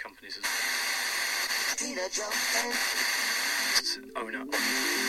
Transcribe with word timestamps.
companies 0.00 0.38
as 0.38 0.44
owner. 4.16 4.99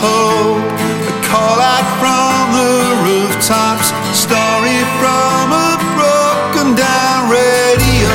Hope. 0.00 0.64
A 1.10 1.14
call 1.28 1.58
out 1.60 1.88
from 2.00 2.40
the 2.56 2.74
rooftops. 3.04 3.92
Story 4.16 4.80
from 4.98 5.44
a 5.52 5.70
broken 5.96 6.74
down 6.74 7.28
radio. 7.28 8.12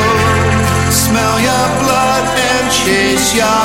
Smell 0.90 1.38
your 1.40 1.68
blood 1.86 2.24
and 2.34 2.66
chase 2.74 3.38
your 3.38 3.64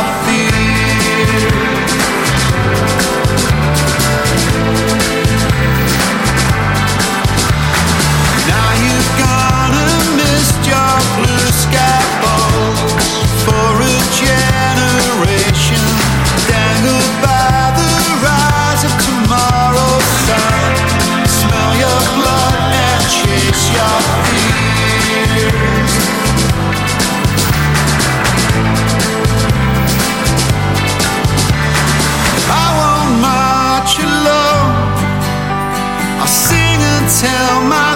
until 37.23 37.69
my. 37.69 37.90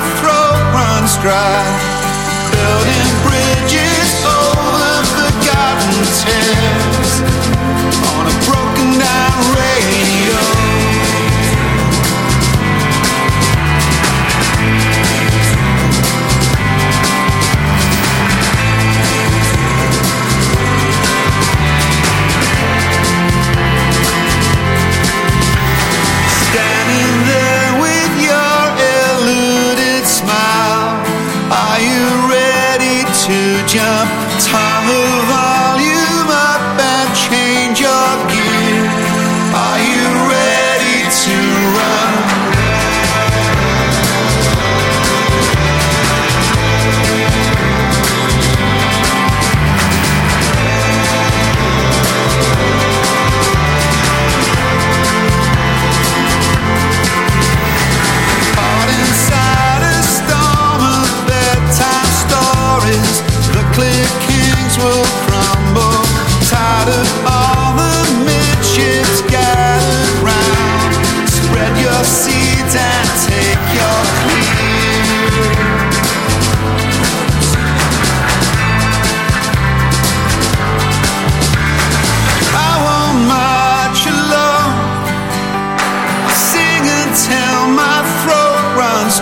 jump 33.75 34.09
tower 34.39 35.14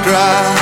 dry. 0.03 0.62